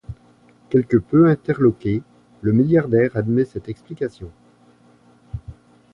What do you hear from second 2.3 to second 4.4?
le milliardaire admet cette explication.